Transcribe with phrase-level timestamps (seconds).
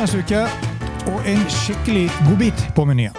[0.00, 0.40] Ny uke.
[1.12, 3.12] og en skikkelig godbit på menyen.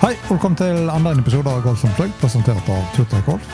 [0.00, 3.52] Hei, velkommen til enda en episode av Golf Unplugged, presentert av Turtreik Golf.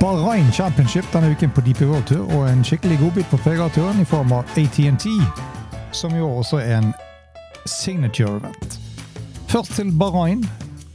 [0.00, 4.08] Bahrain Championship denne uken på DP World Tour, og en skikkelig godbit på PGA-turen i
[4.08, 5.12] form av AT&T,
[5.92, 6.92] som jo også er en
[7.66, 8.85] signature event.
[9.48, 10.44] Først til Bahrain.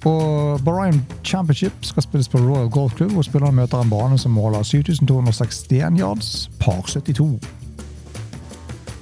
[0.06, 4.34] Og Bahrain Championship skal spilles på Royal Golf Club, og spillerne møter en bane som
[4.34, 7.40] måler 7261 yards, par 72.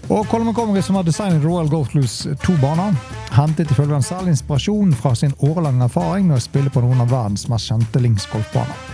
[0.10, 2.96] Og Colin Montgomery, som har designet Royal Golf Clubs to baner,
[3.32, 7.12] hentet ifølge han selv inspirasjon fra sin årelange erfaring med å spille på noen av
[7.14, 8.88] verdens mest kjente linksgolfbaner.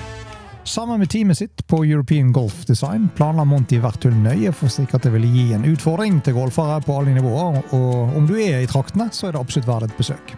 [0.65, 4.73] Sammen med teamet sitt på European Golf Design planla Monty hvert hull nøye for å
[4.73, 8.35] sikre at det ville gi en utfordring til golfere på alle nivåer, og om du
[8.35, 10.35] er i traktene, så er det absolutt verdt et besøk.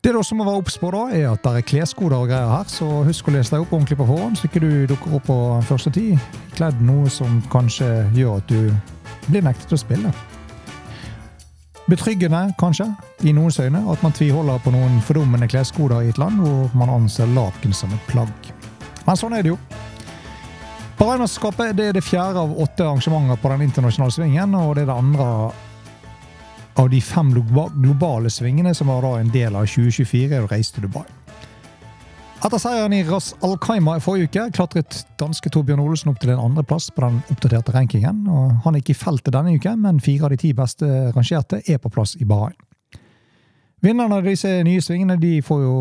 [0.00, 2.48] Det du også må være obs på, da, er at det er kleskoder og greier
[2.48, 5.26] her, så husk å lese deg opp ordentlig på forhånd, så ikke du dukker opp
[5.28, 5.36] på
[5.68, 6.16] første tid
[6.56, 8.70] kledd noe som kanskje gjør at du
[9.26, 10.14] blir nektet å spille.
[11.90, 12.88] Betryggende, kanskje,
[13.28, 16.96] i noens øyne, at man tviholder på noen fordummende kleskoder i et land hvor man
[16.96, 18.52] anser laken som et plagg.
[19.04, 19.60] Men sånn er det jo.
[20.96, 25.02] Bahrain-mesterskapet er det fjerde av åtte arrangementer på den internasjonale svingen, og det er det
[25.02, 25.28] andre
[26.74, 30.88] av de fem globale svingene som var da en del av 2024 og reiste til
[30.88, 31.06] Dubai.
[32.40, 36.40] Etter seieren i Ras Al-Kaima i forrige uke klatret danske Torbjørn Olesen opp til en
[36.40, 38.22] andreplass på den oppdaterte rankingen.
[38.32, 41.82] og Han gikk i feltet denne uken, men fire av de ti beste rangerte er
[41.82, 42.56] på plass i Bahrain.
[43.84, 45.76] Vinnerne av disse nye svingene de får jo,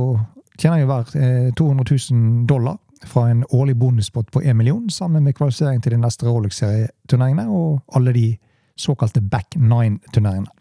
[0.60, 1.16] tjener jo hver
[1.56, 2.76] 200 000 dollar
[3.08, 7.96] fra en årlig bonuspott på 1 million, sammen med kvalifisering til de neste Rolex-serieturneringene og
[7.96, 8.28] alle de
[8.76, 10.59] såkalte Back Nine-turneringene.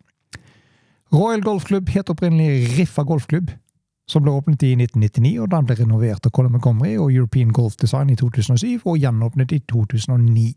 [1.13, 3.51] Royal Golf Club het opprinnelig Riffa Golfklubb,
[4.09, 7.79] som ble åpnet i 1999, og den ble renovert av Colin Montgomery og European Golf
[7.81, 10.53] Design i 2007, og gjenåpnet i 2009.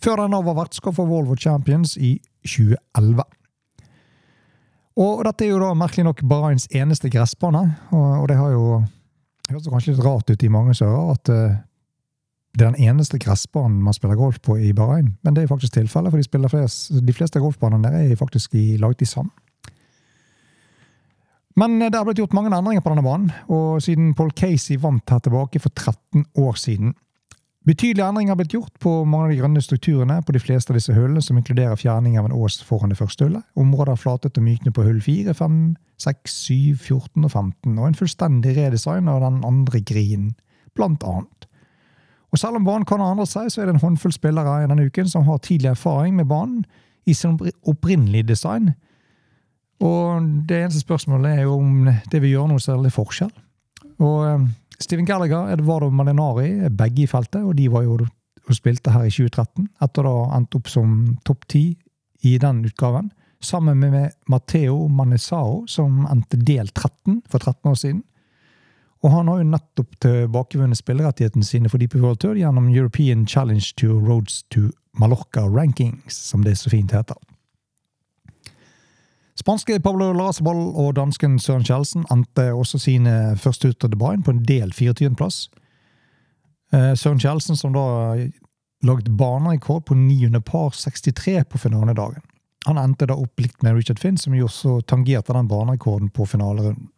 [0.00, 2.16] Før den var vertskap for Volvo Champions i
[2.48, 3.24] 2011.
[4.96, 8.66] Og dette er jo da merkelig nok Bahrains eneste gressbane, og det har jo
[9.50, 11.30] høres kanskje litt rart ut i mange ører at
[12.56, 15.76] det er den eneste gressbanen man spiller golf på i Bahrain, men det er faktisk
[15.76, 19.28] tilfellet, for de, flest, de fleste golfbanene der er faktisk i, laget i sand.
[21.56, 25.08] Men det har blitt gjort mange endringer på denne banen, og siden Paul Casey vant
[25.08, 26.92] her tilbake for 13 år siden.
[27.66, 30.76] Betydelige endringer har blitt gjort på mange av de grønne strukturene på de fleste av
[30.78, 33.42] disse hullene, som inkluderer fjerning av en ås foran det første hullet.
[33.58, 35.56] Området har flatet og myknet på hull 4, 5,
[36.04, 40.36] 6, 7, 14 og 15, og en fullstendig redesign av den andre grinen,
[40.78, 41.48] blant annet.
[42.30, 44.68] Og selv om banen kan ha endret seg, så er det en håndfull spillere i
[44.70, 46.62] denne uken som har tidlig erfaring med banen
[47.06, 48.74] i sin opprinnelige design,
[49.84, 53.32] og det eneste spørsmålet er jo om det vil gjøre noe særlig forskjell.
[54.00, 54.46] Og um,
[54.80, 57.98] Steven Gallagher, Edvardo Malinari er begge i feltet, og de var jo
[58.46, 59.68] og spilte her i 2013.
[59.82, 61.64] Etter å ha endt opp som topp ti
[62.26, 63.10] i den utgaven.
[63.42, 68.04] Sammen med Matteo Manesao, som endte del 13 for 13 år siden.
[69.04, 73.66] Og han har jo nettopp tilbakevunnet spillerettighetene sine for Deep World Tour gjennom European Challenge
[73.78, 77.18] to Roads to Mallorca Rankings, som det så fint heter.
[79.36, 84.32] Spanske Pablo Larasabal og dansken Søren Kjeldsen endte også sine første ut av Dubai på
[84.32, 85.50] en del 24.-plass.
[86.72, 87.84] Eh, Søren Kjeldsen som da
[88.86, 92.24] lagde banerekord på 900 par 63 på finaledagen.
[92.66, 96.26] Han endte da opp likt med Richard Finn, som jo også tangerte den banerekorden på
[96.26, 96.88] finalerunden.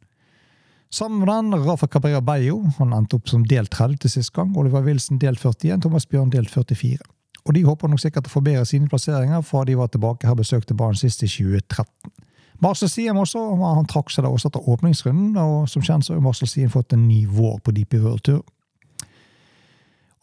[0.95, 4.55] Sammen med den Rafa Cabrera Beyo, han endte opp som del 30 til sist gang.
[4.57, 7.03] Oliver Wilson del 41, Thomas Bjørn del 44.
[7.45, 10.77] Og de håper nok sikkert å forbedre sine plasseringer fra de var tilbake her besøkte
[10.77, 12.15] banen sist i 2013.
[12.59, 16.25] Marcel Siem også, han trakk seg da også etter åpningsrunden, og som kjent så har
[16.25, 18.43] Marcel Siem fått en ny vår på DP World Tour.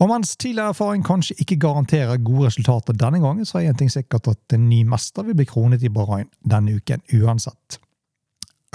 [0.04, 3.92] Og mens tidligere erfaring kanskje ikke garanterer gode resultater denne gangen, så er én ting
[3.92, 7.80] sikkert at en ny mester vil bli kronet i Bahrain denne uken uansett.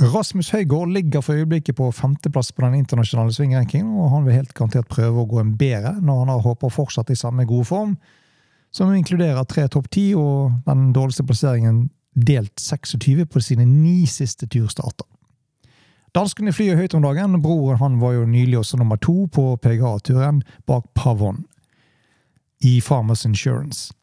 [0.00, 4.54] Rasmus Høygaard ligger for øyeblikket på femteplass på den internasjonale svingrankingen, og han vil helt
[4.56, 7.96] garantert prøve å gå en bedre når han har håper fortsette i samme gode form,
[8.72, 11.90] som inkluderer tre topp ti og den dårligste plasseringen
[12.26, 15.06] delt 26 på sine ni siste turstarter.
[16.16, 17.38] Danskene flyr høyt om dagen.
[17.42, 21.44] Broren han var jo nylig også nummer to på PGA-turen bak Pavon
[22.66, 23.94] i Farmers Insurance.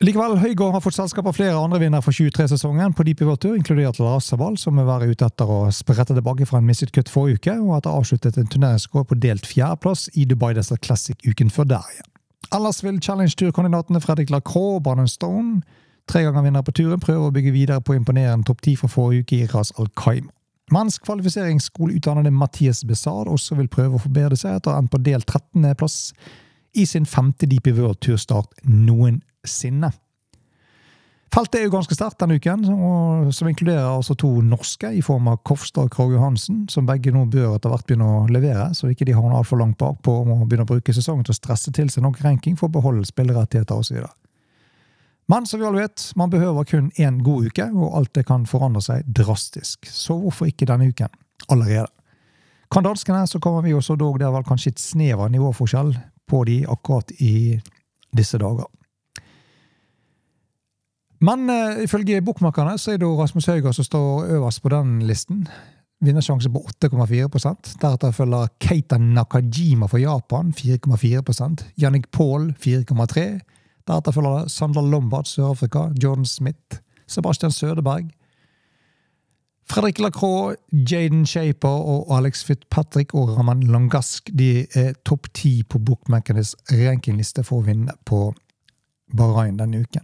[0.00, 3.98] Likevel, Høygård har fått selskap av flere andre vinnere for 23-sesongen på Deep World inkludert
[4.00, 7.36] Lars Sabal, som vil være ute etter å sprette tilbake fra en misset kutt forrige
[7.36, 11.68] uke, og etter avsluttet en turneringsscore på delt fjerdeplass i Dubai Desert Classic uken før
[11.74, 12.08] der igjen.
[12.56, 15.60] Ellers vil Challenge Tour-kandidatene Fredrik Lacroix og Bannon Stone
[16.08, 19.24] Tre ganger vinner på turen prøver å bygge videre på imponerende topp ti fra forrige
[19.24, 20.32] uke i Ras Al Khaimah.
[20.70, 25.00] Mens kvalifiseringsskoleutdannede Mathias Besard også vil prøve å forbedre seg etter å ha endt på
[25.02, 25.96] del 13.-plass
[26.78, 29.90] i sin femte i World Turstart noensinne.
[31.30, 32.64] Feltet er jo ganske sterkt denne uken,
[33.30, 37.28] som inkluderer altså to norske i form av Kofstad og Krog Johansen, som begge nå
[37.30, 40.40] bør etter hvert begynne å levere, så ikke de havner altfor langt bakpå og må
[40.42, 43.78] begynne å bruke sesongen til å stresse til seg nok ranking for å beholde spillerettigheter
[43.78, 44.02] osv.
[45.30, 48.46] Men som vi alle vet, man behøver kun én god uke, og alt det kan
[48.50, 49.86] forandre seg drastisk.
[49.86, 51.12] Så hvorfor ikke denne uken
[51.48, 51.86] allerede?
[52.70, 55.92] Kan danskene, så kommer vi også dog det er vel kanskje et snev av nivåforskjell
[56.30, 57.60] på de akkurat i
[58.16, 58.66] disse dager.
[61.20, 65.44] Men uh, ifølge bokmakerne så er det Rasmus Hauger som står øverst på den listen.
[66.00, 73.26] Vinnersjanse på 8,4% Deretter følger Keita Nakajima fra Japan, 4,4% Jannik Paul, 4,3
[73.88, 78.10] Deretter følger det Sandra Lombard, Sør-Afrika, Jordan Smith, Sebastian Sødeberg,
[79.70, 80.56] Fredrik Lacroix,
[80.90, 87.44] Jaden Shaper og Alex Fitzpatrick og Raman Langask de er topp ti på bookmakernes rankingliste
[87.46, 88.32] for å vinne på
[89.14, 90.02] Bahrain denne uken.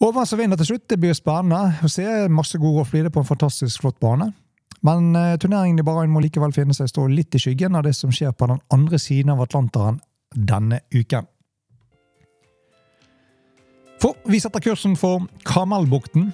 [0.00, 2.04] Og hvem som vinner til slutt, det blir spennende å se.
[2.32, 4.30] Masse god golf blir det på en fantastisk flott bane.
[4.84, 7.92] Men uh, turneringen i Bahrain må likevel finne seg stå litt i skyggen av det
[7.96, 10.00] som skjer på den andre siden av Atlanteren
[10.36, 11.26] denne uken.
[14.02, 16.32] For vi setter kursen for Kamalbukten.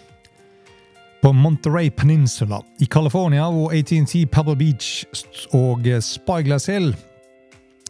[1.22, 5.04] på Monterey Peninsula i California, hvor ATNT Pebble Beach
[5.54, 6.96] og Spyglass Hill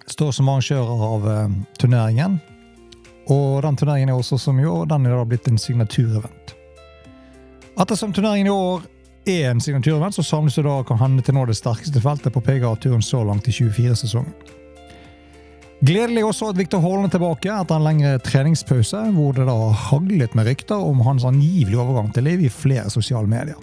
[0.06, 2.36] står som arrangører av uh, turneringen.
[3.32, 6.52] Og den turneringen er også som i år, den er da blitt en signaturevent.
[7.80, 8.84] Ettersom turneringen i år
[9.24, 12.44] er en signaturevent, så samles det da kan hende til nå det sterkeste feltet på
[12.44, 14.34] PGA-turen så langt i 24-sesongen.
[15.82, 19.56] Gledelig også at Viktor Haaland er tilbake etter en lengre treningspause, hvor det da
[19.88, 23.58] haglet med rykter om hans angivelige overgang til liv i flere sosiale medier.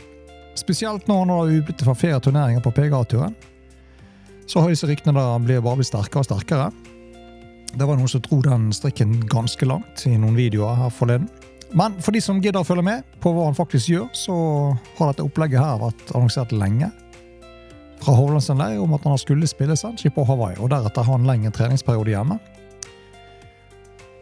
[0.60, 3.38] Spesielt når han har utbytte fra flere turneringer på PGA-turen.
[4.52, 6.68] Så har disse ryktene da blir bare blitt sterkere og sterkere.
[7.72, 11.30] Det var noen som dro den strikken ganske langt i noen videoer her forleden.
[11.72, 14.36] Men for de som gidder å følge med på hva han faktisk gjør, så
[14.98, 16.92] har dette opplegget her vært annonsert lenge.
[18.00, 21.28] Fra Hovland leir om at han skulle spille Sanchi på Hawaii, og deretter ha en
[21.28, 22.40] lengre treningsperiode hjemme.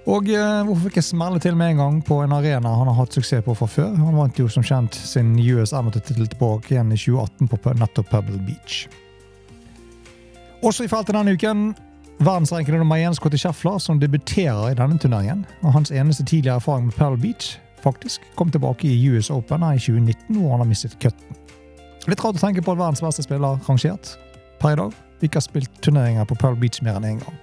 [0.07, 3.17] Og eh, hvorfor ikke smelle til med en gang på en arena han har hatt
[3.17, 3.91] suksess på fra før?
[3.99, 8.39] Han vant jo som kjent sin US Amateur-tittel tilbake igjen i 2018 på nettopp Pebble
[8.47, 8.85] Beach.
[10.63, 11.73] Også i feltet denne uken
[12.17, 15.45] Verdensrankede nummer én Scotty Scheffler, som debuterer i denne turneringen.
[15.61, 19.77] og Hans eneste tidligere erfaring med Pearl Beach faktisk kom tilbake i US Open i
[19.77, 21.36] 2019, hvor han har mistet cutten.
[22.07, 24.13] Litt rart å tenke på at verdens beste spiller rangert
[24.61, 24.95] per i dag
[25.25, 27.37] ikke har spilt turneringer på Pearl Beach mer enn én gang.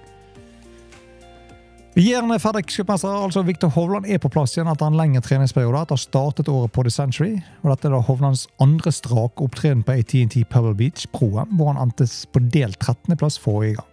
[1.95, 6.49] Regjerende FedEx-cupmester altså Victor Hovland er på plass igjen etter en lengre treningsperiode etter startet
[6.51, 7.37] året på The Century.
[7.63, 11.79] og Dette er da Hovlands andre strake opptreden på ATNT Pebble Beach Pro-M, hvor han
[11.85, 13.91] endtes på delt 13.-plass forrige gang.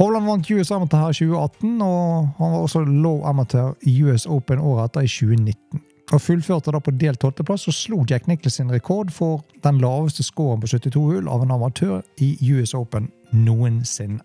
[0.00, 4.26] Hovland vant US Amateur her i 2018, og han var også low amateur i US
[4.28, 5.85] Open året etter, i 2019.
[6.14, 10.22] Og fullførte da på delt tolvteplass og slo Jack Nichols sin rekord for den laveste
[10.22, 14.22] scoren på 72 hull av en amatør i US Open noensinne.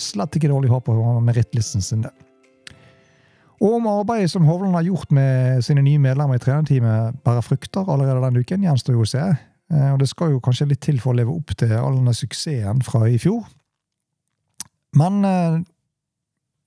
[0.00, 2.12] Slett ikke dårlig håp på merittlisten sin, det.
[3.64, 7.88] Og om arbeidet som Hovland har gjort med sine nye medlemmer i trenerteamet bærer frukter
[7.88, 9.22] allerede denne uken, gjenstår jo å se.
[9.72, 12.12] Eh, og det skal jo kanskje litt til for å leve opp til all denne
[12.16, 13.46] suksessen fra i fjor.
[14.96, 15.56] Men eh,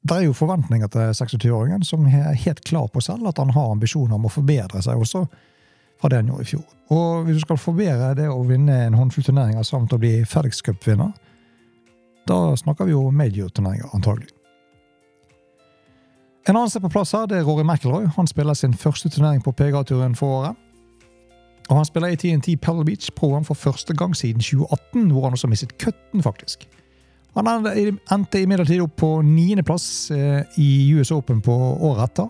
[0.01, 3.71] det er jo forventninger til 26-åringen, som er helt klar på selv at han har
[3.73, 5.25] ambisjoner om å forbedre seg også
[5.99, 6.65] fra det han gjorde i fjor.
[6.95, 10.63] Og hvis du skal forbedre det å vinne en håndfull turneringer samt å bli FedEx
[10.63, 11.11] Cup-vinner,
[12.29, 14.31] da snakker vi jo major-turneringer, antagelig.
[16.47, 18.07] En annen som er på plass her, det er Rory McIlroy.
[18.15, 20.65] Han spiller sin første turnering på PGA-turen for året.
[21.69, 25.35] Og han spiller i TNT Pebble Beach Pro-en for første gang siden 2018, hvor han
[25.37, 26.65] også mistet cutten, faktisk.
[27.37, 32.29] Han endte imidlertid opp på niendeplass eh, i US Open på året etter.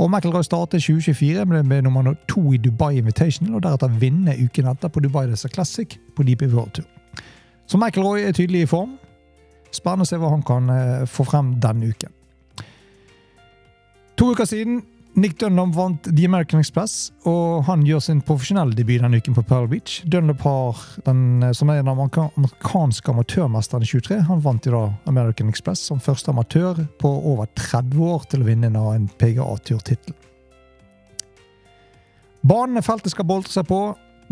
[0.00, 4.88] Og McIlroy startet 2024 med, nummer to i Dubai Invitational, og deretter vinne uken etter
[4.88, 6.88] på Dubai Desert Classic på DP World Tour.
[7.66, 8.96] Så McIlroy er tydelig i form.
[9.72, 12.14] Spennende å se hva han kan eh, få frem denne uken.
[14.20, 14.82] To uker siden
[15.14, 19.44] Nick Dunlop vant The American Express, og han gjør sin profesjonelle debut denne uken på
[19.44, 19.98] Pearl Beach.
[20.08, 24.22] Dunlop har den, som er den amerikanske amatørmesteren i 23.
[24.30, 28.48] Han vant i dag American Express som første amatør på over 30 år til å
[28.48, 30.16] vinne en PGA-turtittel.
[32.40, 33.82] Banene feltet skal boltre seg på,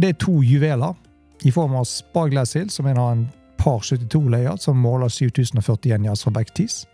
[0.00, 0.96] det er to juveler
[1.44, 3.26] i form av Spyglass Hill, som er en
[3.60, 6.86] par 72-leier, som måler 7041 yards fra backtees.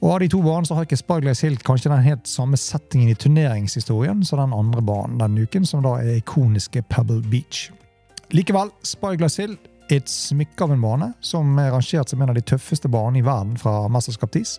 [0.00, 3.12] Og Av de to banene så har ikke Spyglass Hill kanskje den helt samme settingen
[3.12, 7.68] i turneringshistorien som den andre banen denne uken, som da er ikoniske Pebble Beach.
[8.32, 9.58] Likevel, Spyglass Hill
[9.90, 13.20] er et smykke av en bane som er rangert som en av de tøffeste banene
[13.20, 14.56] i verden fra mesterskapstid,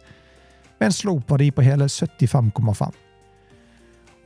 [0.78, 2.94] med en slope-verdi på hele 75,5.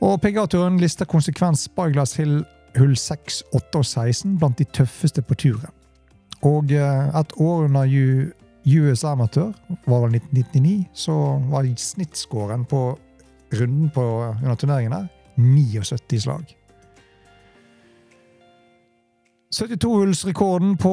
[0.04, 2.42] Og PGA-turen lister konsekvens Spyglass Hill
[2.76, 5.72] hull 6, 8 og 16 blant de tøffeste på turen.
[6.44, 7.88] Og eh, et år under
[8.66, 9.52] US Amateur,
[9.86, 11.16] var vel 1999, så
[11.50, 12.98] var snittskåren på
[13.54, 14.02] runden på,
[14.42, 15.06] under turneringen der
[15.36, 16.56] 79 slag.
[19.54, 20.92] 72-hullsrekorden på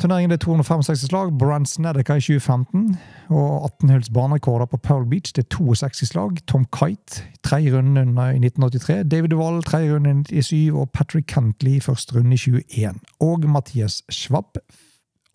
[0.00, 1.32] turneringen det er 265 slag.
[1.38, 2.96] Brant Snedeker i 2015.
[3.30, 6.40] Og 18-hulls banerekorder på Pearl Beach det er 62 slag.
[6.46, 9.02] Tom Kite tredje runde i 1983.
[9.10, 10.72] David Wall tredje runde i 1997.
[10.72, 12.98] Og Patrick Cantley første runde i 2021.
[13.20, 14.58] Og Mathias Schwabb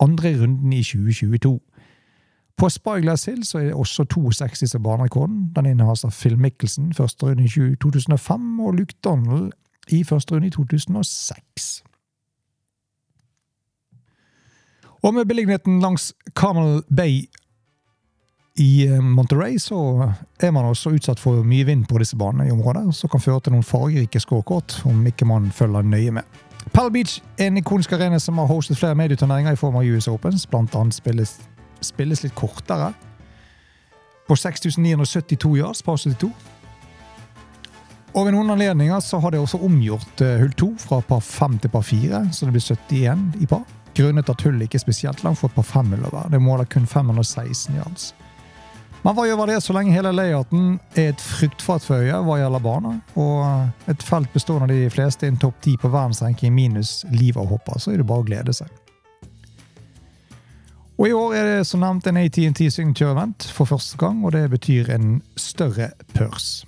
[0.00, 1.58] andre runden i 2022.
[2.58, 5.52] På Spyglass Hill så er det også 62 som banerekorden.
[5.56, 9.52] Den innehas av Phil Mickelson første runde i 2005 og Luke Donald
[9.94, 11.84] i første runde i 2006.
[15.02, 17.28] Og med beliggenheten langs Carmel Bay
[18.58, 19.78] i eh, Monterey så
[20.42, 23.40] er man også utsatt for mye vind på disse banene i området, som kan føre
[23.40, 26.38] til noen fargerike skårkort om ikke man følger nøye med.
[26.78, 30.06] Pal Beach er en ikonisk arena som har hostet flere medieturneringer i form av US
[30.06, 30.44] Opens.
[30.46, 31.32] Blant annet spilles,
[31.82, 32.92] spilles litt kortere.
[34.28, 36.28] På 6972 yards på 72.
[38.14, 41.58] Og ved noen anledninger så har de også omgjort uh, hull 2 fra par 5
[41.64, 43.66] til par 4, så det blir 71 i par.
[43.98, 46.30] Grunnet at hullet ikke er spesielt langt for et par 5 over.
[46.30, 48.12] Det måler kun 516 yards.
[49.04, 52.96] Men hva gjør det så lenge hele layouten er et fruktfatføye hva gjelder barna?
[53.18, 57.38] og et felt bestående av de fleste i en topp ti på verdensranking minus liv
[57.38, 58.70] og hopper, så er det bare å glede seg.
[60.98, 64.34] Og I år er det som nevnt en ATNT Signature Event for første gang, og
[64.34, 66.64] det betyr en større pørs.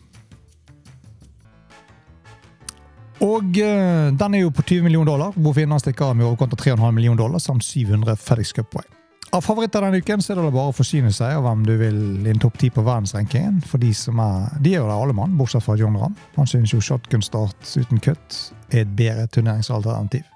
[3.20, 6.54] Og uh, den er jo på 20 millioner dollar, hvor vinneren stikker av med overkant
[6.56, 8.99] av 3,5 millioner dollar samt 700 FedEx Cup-poeng.
[9.30, 11.98] Av favoritter denne uken så er det bare å forsyne seg av hvem du vil
[12.26, 13.60] i en topp ti på verdensrankingen.
[13.62, 16.16] For de som er, de gjør det alle mann, bortsett fra John Ramm.
[16.34, 18.38] Han synes jo shotgun start uten kutt
[18.74, 20.26] er et bedre turneringsalternativ.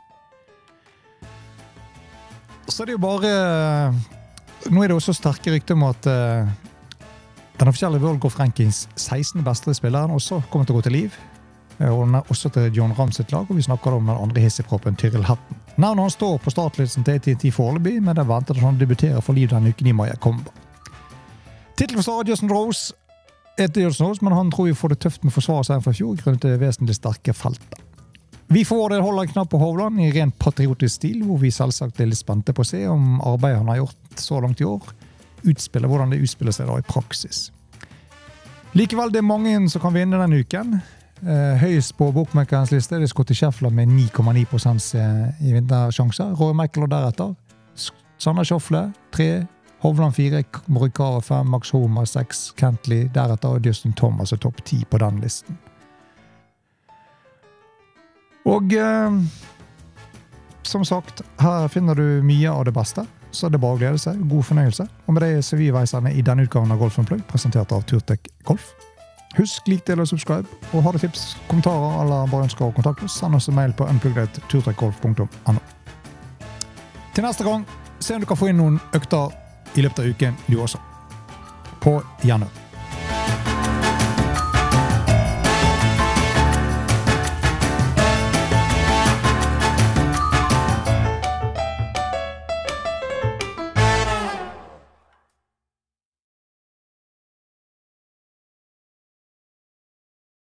[2.70, 3.32] Så det jo bare
[4.72, 6.46] Nå er det også sterke rykter om at uh,
[7.58, 9.42] den offisielle World Golf Rankings 16.
[9.44, 11.18] beste spilleren også kommer til å gå til liv.
[11.82, 14.46] Og den er også til John Ramm sitt lag, og vi snakker om den andre
[14.46, 15.63] hissigproppen Tyril Hatten.
[15.76, 19.23] Navnet hans står på startlisten til ATT foreløpig, men det er ventet at han debuterer
[19.25, 20.52] for liv denne uken i Maya Comba.
[21.75, 22.95] Tittelforsvarer Justin Rose
[23.59, 25.95] etter Justin Rose, men han tror vi får det tøft med å forsvare seg fra
[25.95, 27.81] fjor grunnet det vesentlig sterke feltet.
[28.54, 32.00] Vi får del holder en knapp på Hovland i rent patriotisk stil, hvor vi selvsagt
[32.00, 34.83] er litt spente på å se om arbeidet han har gjort så langt i år,
[35.43, 37.49] utspiller hvordan det utspiller seg da i praksis.
[38.75, 40.76] Likevel, det er mange som kan vinne denne uken.
[41.25, 44.45] Uh, høyest på bookmakerens liste er Scotty Scheffler med 9,9
[45.40, 46.35] i vintersjanser.
[46.37, 47.35] Roy Michael og deretter.
[48.21, 49.47] Sander Sjofle 3,
[49.81, 54.85] Hovland 4, Morikara 5, Max Homer 6, Kentley deretter og Justin Thomas er topp 10
[54.90, 55.59] på den listen.
[58.45, 59.19] Og eh,
[60.62, 63.07] som sagt, her finner du mye av det beste.
[63.35, 64.21] Så det er bare å glede seg.
[64.31, 64.87] God fornøyelse.
[65.07, 68.28] Og med det er vi veisende i denne utgaven av Golf Plug, presentert av Turtek
[68.45, 68.75] Golf.
[69.37, 70.49] Husk, lik, del og subscribe.
[70.73, 73.75] Og har du tips, kommentarer eller bare ønsker å kontakte oss, send oss en mail
[73.76, 75.29] på unplugget.turtrekkgolf.no.
[77.14, 77.67] Til neste gang,
[78.00, 79.35] se om du kan få inn noen økter
[79.75, 80.83] i løpet av uken, du også.
[81.83, 82.63] På gjenhør.